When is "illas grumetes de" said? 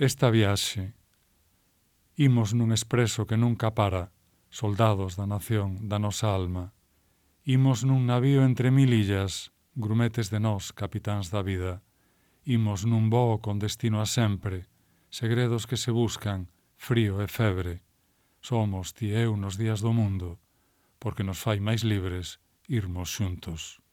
8.96-10.40